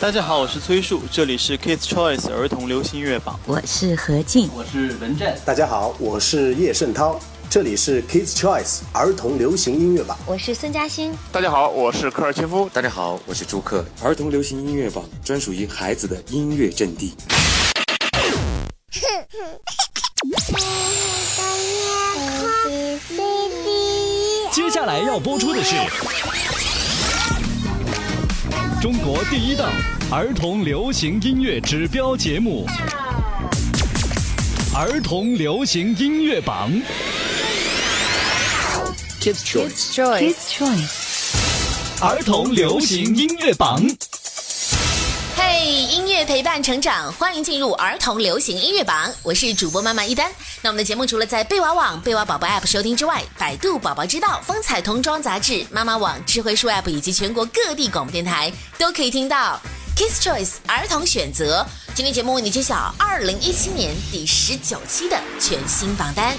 [0.00, 3.38] 大家好，我是崔树，这里是 Kids Choice 儿童流行音乐榜。
[3.44, 5.38] 我是何静，我是文振。
[5.44, 10.16] 大家好，我是叶圣涛，这里是 Kids Choice 儿童流行音乐榜。
[10.24, 11.12] 我是孙嘉欣。
[11.30, 12.66] 大家好，我是科尔切夫。
[12.72, 17.14] 大家好，我是朱克，儿童流行音乐榜专属于孩子的音乐阵地。
[24.50, 25.76] 接下来要播出的是。
[28.80, 29.70] 中国第一档
[30.10, 32.66] 儿童流行音乐指标节目
[34.74, 36.72] 《儿童流行音乐榜》。
[39.20, 43.84] Kids Choice，Kids Choice，儿童流行音乐榜。
[45.72, 49.08] 嘿，音乐陪伴成长，欢迎进入儿童流行音乐榜。
[49.22, 50.28] 我是主播妈妈一丹。
[50.62, 59.60] 那我们的节目除了在贝娃网、贝娃宝宝 App 收听之外，百度宝宝知道、风采童装杂志、妈妈网、智慧树 App 以及全国各地广播电台都可以听到。
[59.96, 66.36] Kids Choice 儿童选择，今天节目为你揭晓二零一七年第十九期的全新榜单。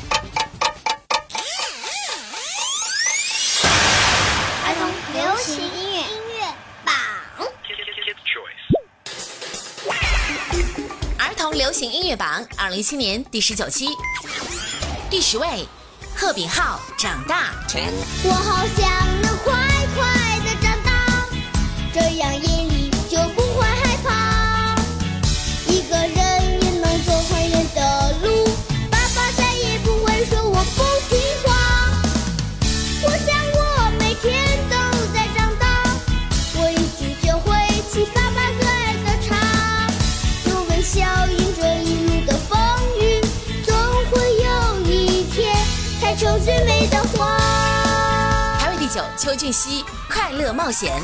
[11.54, 13.88] 流行音乐榜二零一七年第十九期，
[15.10, 15.68] 第十位，
[16.16, 17.52] 贺炳浩《长大》。
[18.24, 19.54] 我好想能快
[19.94, 21.28] 快的长大，
[21.94, 22.71] 这样眼
[46.12, 47.38] 开出最美的花。
[48.60, 51.02] 排位第九，邱俊熙《快乐冒险》。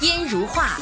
[0.00, 0.78] 烟如画》。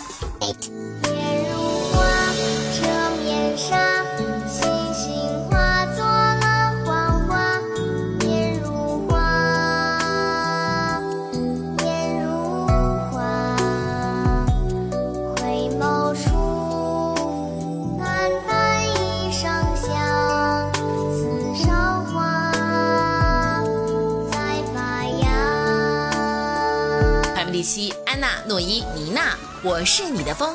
[28.53, 29.31] 诺伊、妮娜，
[29.63, 30.55] 《我是你的风》。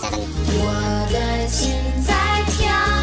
[0.00, 2.14] 我的心在
[2.56, 2.93] 跳，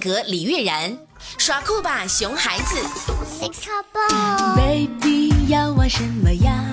[0.00, 0.90] 格、李悦然，
[1.38, 2.76] 《耍酷吧熊孩子》。
[4.56, 6.69] Baby 要玩什么呀？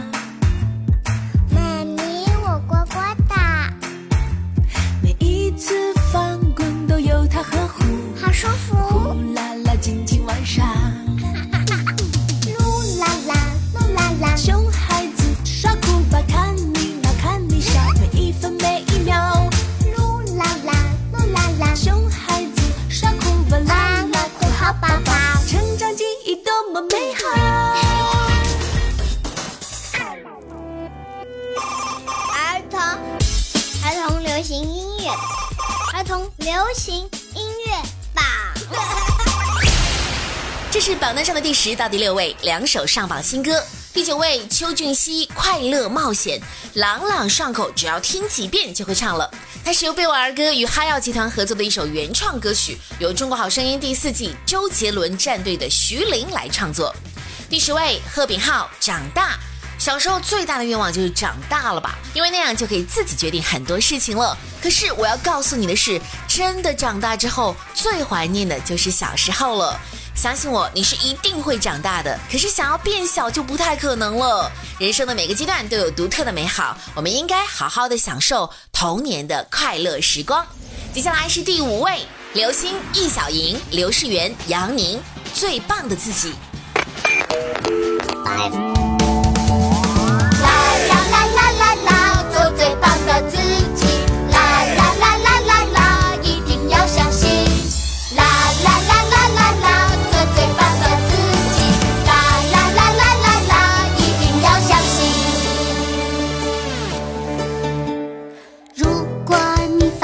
[34.57, 35.11] 行音乐，
[35.93, 36.95] 儿童流行
[37.35, 37.73] 音乐
[38.11, 38.25] 榜。
[40.71, 43.63] 这是榜单上的第十到第六位，两首上榜新歌。
[43.93, 46.39] 第九位，邱俊熙《快乐冒险》，
[46.73, 49.29] 朗朗上口，只要听几遍就会唱了。
[49.63, 56.95] 它是由贝瓦儿歌与哈耀集团合作的一首原创歌曲，由《中国好声音》第四季周杰伦战队的徐凌来创作。
[57.47, 59.33] 第十位，贺炳浩《长大》。
[59.77, 64.37] 小时候最大的愿望就是长大了吧，因为那样就可以自己决定很多事情了。
[64.61, 69.79] 可是我要告诉你的是，真的长大之后，最怀念的就是小时候了。
[70.15, 72.19] 相信我，你是一定会长大的。
[72.31, 74.51] 可是想要变小就不太可能了。
[74.79, 80.43] 人生的每个阶段都有独特的美好，我们应该好好的享受童年的快乐时光。
[80.91, 82.01] 接下来是第五位，
[82.33, 84.99] 刘星、易小莹、刘世元、杨宁，
[85.35, 86.33] 最棒的自己。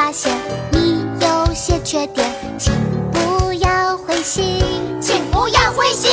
[0.03, 0.37] 发现
[0.73, 2.29] 你有些缺点，
[2.59, 2.73] 请
[3.13, 4.43] 不要灰心，
[4.99, 6.11] 请不要灰心。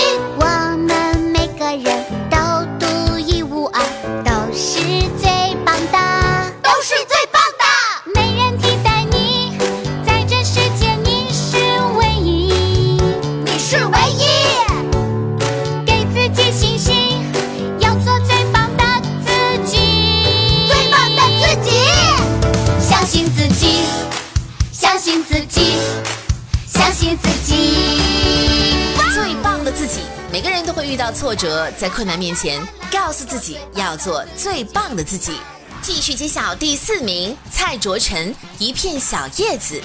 [31.01, 32.61] 到挫折，在困难面前，
[32.93, 35.33] 告诉自己要做最棒的自己。
[35.81, 39.81] 继续揭晓第四名，蔡卓晨，一片小叶子。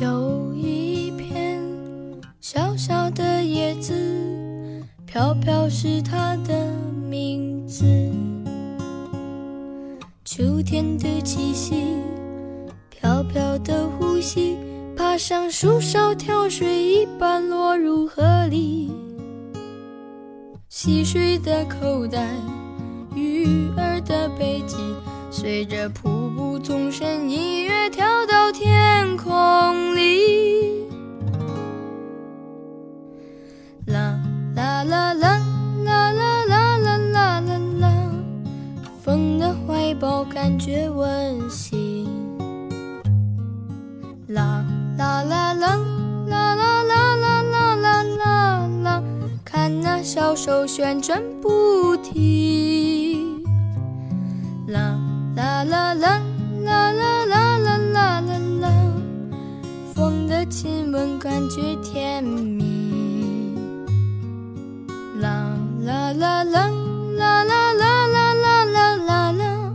[0.00, 1.60] 有一片
[2.40, 3.92] 小小的叶子，
[5.04, 6.72] 飘飘是它的
[7.06, 7.84] 名字。
[10.24, 11.84] 秋天的气息，
[12.88, 14.56] 飘飘的呼吸，
[15.00, 18.92] 爬上树梢跳水一般落入河里。
[20.68, 22.28] 溪水的口袋，
[23.14, 24.76] 鱼儿的背脊，
[25.30, 30.84] 随着瀑布纵身一跃跳到天空里。
[33.86, 34.20] 啦
[34.54, 35.40] 啦啦啦
[35.82, 37.40] 啦啦啦啦啦啦
[37.80, 37.94] 啦，
[39.02, 41.69] 风的怀抱感觉温馨。
[45.24, 45.76] 啦啦
[46.26, 49.02] 啦啦啦啦啦啦啦啦啦，
[49.44, 53.42] 看那小手旋转不停。
[54.68, 54.98] 啦
[55.36, 56.20] 啦啦啦
[56.64, 58.70] 啦啦啦啦啦啦啦，
[59.94, 62.60] 风的亲吻感觉甜蜜。
[65.20, 66.70] 啦啦啦啦
[67.18, 69.74] 啦啦啦啦啦啦啦啦，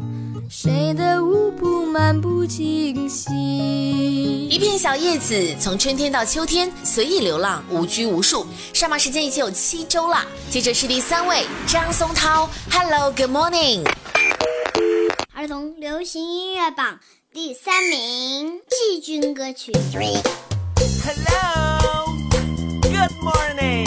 [0.50, 4.15] 谁的舞步漫不经心？
[4.56, 8.48] 一片小叶子，从春天到秋天随意流浪，无拘无束。
[8.74, 10.26] 上榜时间已经有七周了。
[10.50, 13.86] 接着是第三位，张松涛，Hello Good Morning。
[15.34, 16.98] 儿童流行音乐榜
[17.34, 19.74] 第三名，季军歌曲。
[21.04, 22.16] Hello,
[22.82, 23.85] good morning.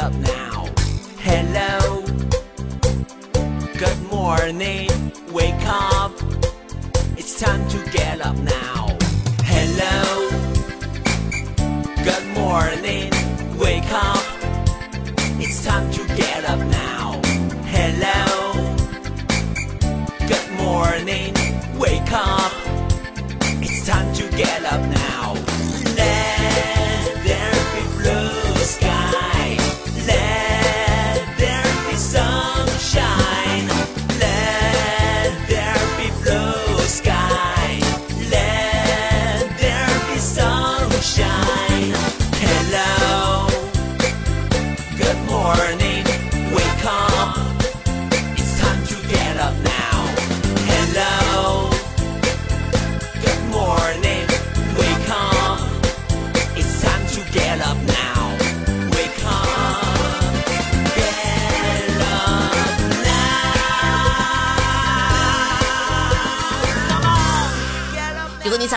[0.00, 0.66] Up now.
[1.18, 2.02] Hello,
[3.78, 4.88] good morning.
[5.30, 6.12] Wake up,
[7.18, 8.96] it's time to get up now.
[9.44, 10.30] Hello,
[12.02, 13.10] good morning.
[13.58, 14.24] Wake up.
[15.38, 17.20] It's time to get up now.
[17.76, 18.76] Hello.
[20.32, 21.34] Good morning.
[21.78, 22.52] Wake up.
[23.62, 25.09] It's time to get up now.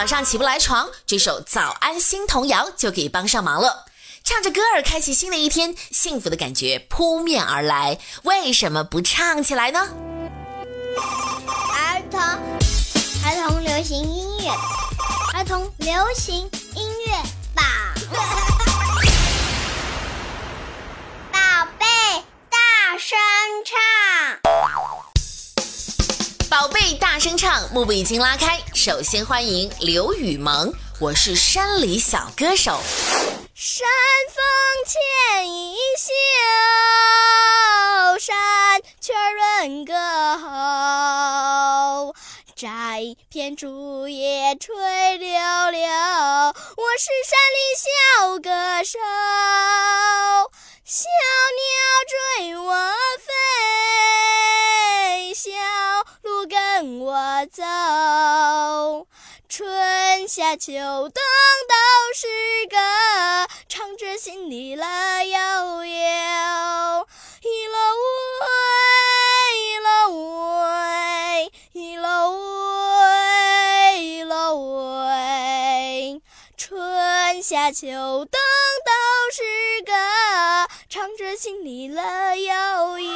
[0.03, 3.86] 早上起不来床，这首《早安新童谣》就可以帮上忙了。
[4.22, 7.98] 唱着歌儿开启新的一天，幸福的感觉扑面而来。
[8.24, 9.79] 为什么不唱起来呢？
[10.98, 14.51] 儿童儿童流行音乐，
[15.38, 16.36] 儿童流行
[16.75, 17.13] 音乐
[17.55, 17.63] 榜。
[21.31, 21.39] 宝
[21.79, 21.86] 贝，
[22.50, 22.57] 大
[23.00, 23.17] 声
[23.63, 23.79] 唱。
[26.53, 28.62] 宝贝，大声唱，幕布已经拉开。
[28.75, 32.79] 首先欢迎刘雨萌，我是山里小歌手。
[33.55, 33.88] 山
[34.29, 34.38] 峰
[34.86, 36.13] 牵一袖，
[38.19, 42.13] 山雀润歌喉。
[42.55, 45.31] 摘片竹叶吹溜
[45.72, 49.00] 溜，我是山里小歌手。
[50.86, 51.10] 小
[51.57, 51.65] 鸟
[52.38, 52.72] 追我
[53.17, 53.33] 飞，
[55.34, 55.50] 小
[56.22, 57.63] 路跟我走。
[59.50, 61.74] 春夏秋冬都
[62.13, 62.28] 是
[62.70, 62.78] 歌，
[63.68, 67.08] 唱着心里乐悠悠。
[67.42, 67.75] 一乐
[68.44, 68.48] 喂，
[69.58, 72.30] 一乐喂，一乐
[73.90, 76.22] 喂，一乐喂。
[76.56, 77.88] 春夏秋
[78.25, 78.40] 冬
[79.36, 79.42] 是
[79.84, 79.92] 歌，
[80.88, 83.12] 唱着心里乐悠悠。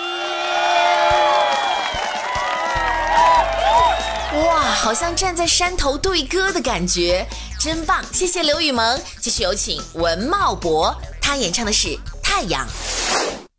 [4.47, 7.23] 哇，好像站在山头对歌的感觉，
[7.59, 8.03] 真棒！
[8.11, 8.99] 谢谢刘雨萌。
[9.21, 11.89] 继续有请文茂博，他演唱的是
[12.23, 12.65] 《太阳》。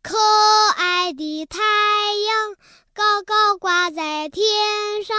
[0.03, 0.17] 可
[0.75, 2.55] 爱的太阳
[2.93, 4.43] 高高挂在天
[5.07, 5.15] 上，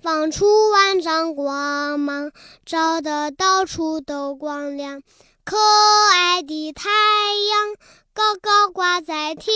[0.00, 2.30] 放出万丈光芒，
[2.64, 5.02] 照得到处都光亮。
[5.46, 5.56] 可
[6.10, 7.76] 爱的太阳
[8.12, 9.54] 高高挂在天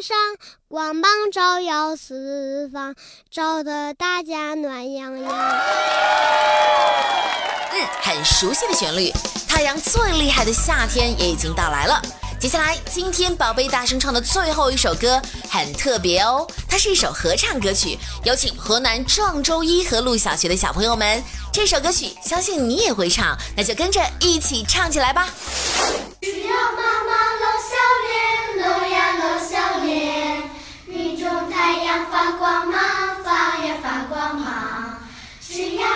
[0.00, 0.16] 上，
[0.68, 2.94] 光芒照耀四方，
[3.28, 5.32] 照得大家暖洋洋。
[7.72, 9.10] 嗯，很熟悉的旋律。
[9.48, 12.00] 太阳最厉害的夏天也已经到来了。
[12.42, 21.22] 接下来，今天宝贝大声唱的最后一首歌很特别哦，它是一首合唱歌曲，有请河南郑州一和路小学的小朋友们。
[21.52, 25.28] 这首歌曲相信你也会唱，那就跟着一起唱起来吧。
[26.20, 27.76] 只要妈妈露笑
[28.10, 30.42] 脸，露呀露笑脸，
[30.88, 32.76] 云中太阳发光芒，
[33.22, 34.98] 发呀发光芒。
[35.48, 35.86] 只要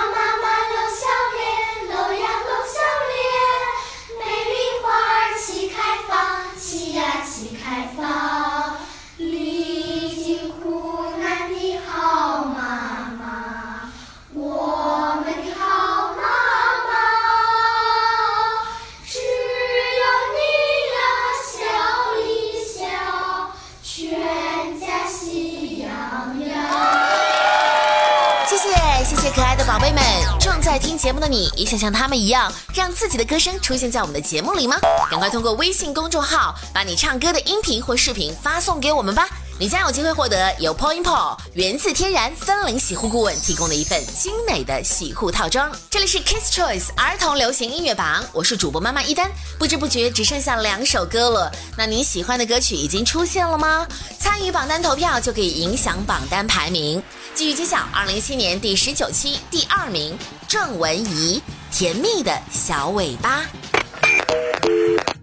[31.06, 34.76] 节目的你，也想像他们一样，让自己的歌声出现在我们的节目里吗？
[35.08, 39.28] 赶快通过微信公众号把你唱歌的音频或视频发送给我们吧！
[39.58, 45.72] 你将有机会获得由 Point Paw 源自天然森林洗护顾问提供的一份精美的洗护套装。
[45.88, 49.30] 这里是 Kids Choice 儿童流行音乐榜，我是主播妈妈一丹。
[49.58, 53.88] 不知不觉只剩下两首歌了，那你喜欢的歌曲已经出现了吗？
[54.18, 57.02] 参与榜单投票就可以影响榜单排名。
[57.34, 61.42] 继续揭晓，二零一七年第十九期第二名郑文怡，
[61.78, 63.40] 《甜蜜的小尾巴》。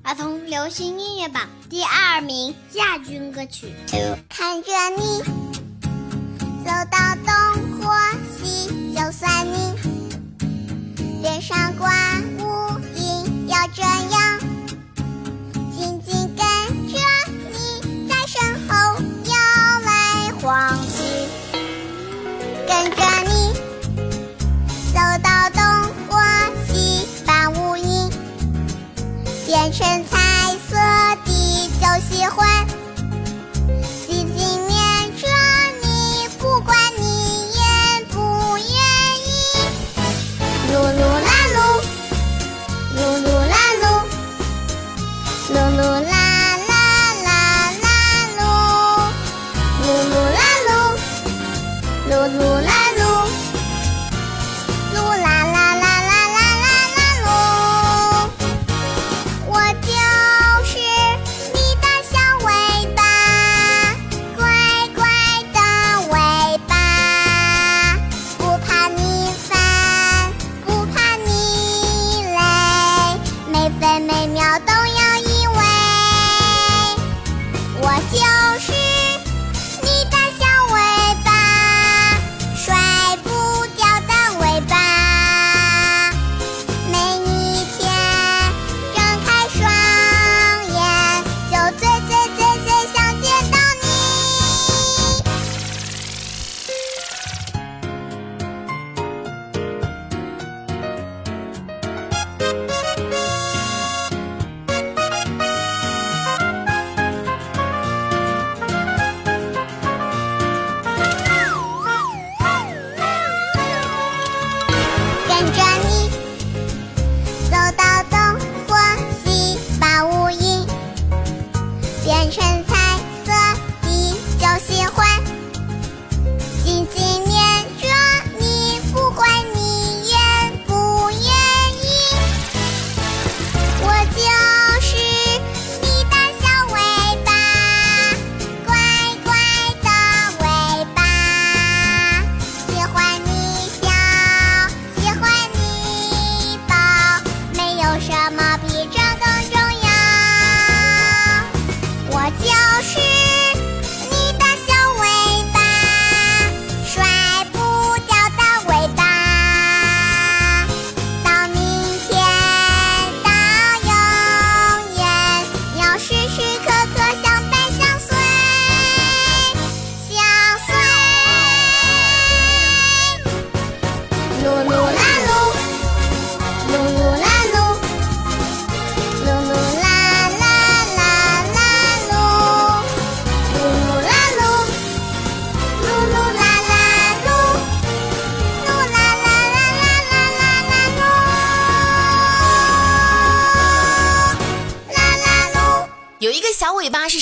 [0.05, 3.73] 儿童流行音乐榜第二名亚军歌曲。
[4.27, 5.23] 看着你
[6.65, 7.89] 走到东或
[8.37, 9.73] 西，就算你
[11.21, 11.89] 脸上挂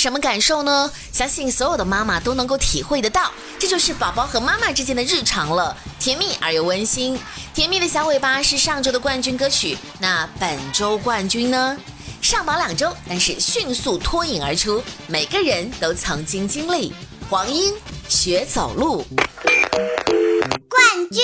[0.02, 0.90] 什么感受呢？
[1.12, 7.16] 相信所有的妈妈都能够体会得到，这就是宝宝和妈妈之间的日常了，甜蜜而又温馨。
[7.54, 11.78] 甜蜜的小尾巴是上周的冠军歌曲，那本周冠军呢？
[12.20, 16.92] 上榜两周，但是迅速脱颖而出，每个人都曾经经历。
[17.30, 17.72] 黄英
[18.08, 19.06] 学走路，
[20.68, 20.82] 冠
[21.12, 21.22] 军。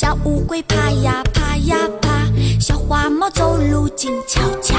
[0.00, 2.24] 小乌龟爬呀爬呀爬，
[2.60, 4.76] 小花猫走路静悄悄，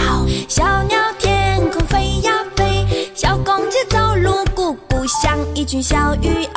[0.47, 6.47] 小鸟天空飞呀飞，小公鸡走路咕咕响，一群小鱼。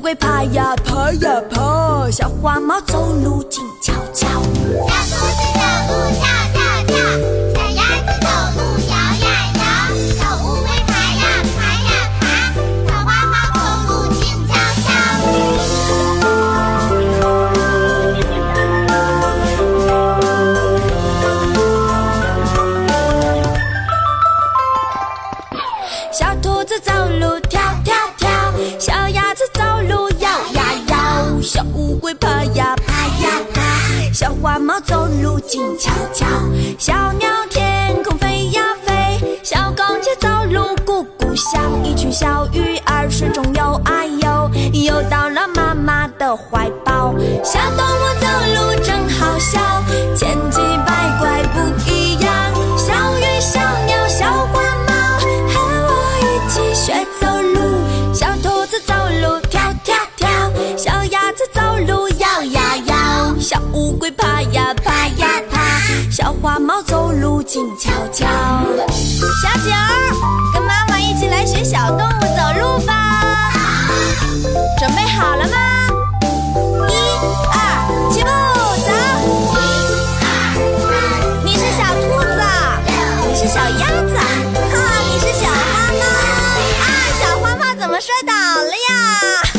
[0.00, 4.49] 乌龟爬呀爬呀爬，小花猫走路静悄悄。
[35.22, 36.26] 路静悄悄，
[36.78, 47.14] 小鸟天空飞呀飞，小公鸡走路咕咕响，一群小鱼儿水中游啊游，游到了妈妈的怀抱。
[47.42, 48.19] 小动物
[67.00, 68.26] 走路静悄悄。
[68.26, 70.12] 小九儿，
[70.52, 72.92] 跟妈妈一起来学小动物走路吧，
[74.78, 75.56] 准备好了吗？
[76.90, 76.92] 一
[77.56, 77.56] 二，
[78.12, 78.28] 起步
[78.84, 78.92] 走！
[81.42, 82.38] 你是小兔子，
[83.26, 84.14] 你是小鸭子，
[84.70, 84.76] 哈，
[85.08, 85.56] 你是小花
[85.96, 86.04] 猫
[86.84, 86.84] 啊，
[87.18, 89.49] 小花猫怎么摔倒了呀？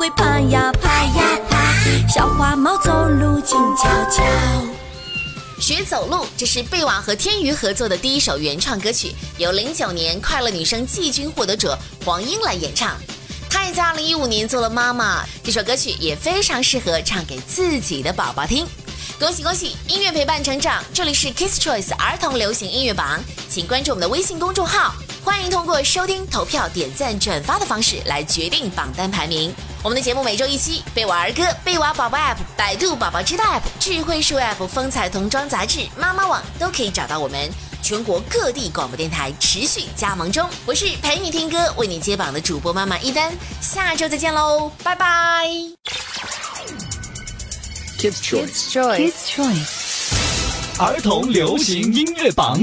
[0.00, 4.24] 会爬呀爬呀爬，小花猫走路静悄悄。
[5.60, 12.96] 学走路，这是贝瓦和天娱合作的第一首原创歌曲，由零九年快乐女声季军获得者黄英来演唱。
[13.50, 18.66] 她也在二零一五年做了妈妈，这首歌曲也非常适合唱给自己的宝宝听。
[19.18, 19.76] 恭喜恭喜！
[19.86, 29.54] 音乐陪伴成长，这里是 Kiss Choice 儿童流行音乐榜，请关注我们的微信公众号，欢迎通过收听、投票、点赞、转发的方式来决定榜单排名。
[29.82, 37.50] 我们的节目每周一期，贝瓦儿歌、贝瓦宝宝 App、百度宝宝知道 App、智慧树 App、风采童装杂志、妈妈网都可以找到我们。
[37.82, 45.48] 全国各地广播电台持续加盟中，我是陪你听歌、为你接榜的主播妈妈一丹，下周再见喽，拜拜。
[47.98, 48.70] Kids Choice。
[48.72, 49.90] Kids Choice。
[50.78, 52.62] 儿童流行音乐榜。